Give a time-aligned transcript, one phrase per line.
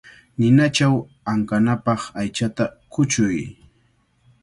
[0.39, 0.95] Ninachaw
[1.31, 3.37] ankanapaq aychata kuchuy.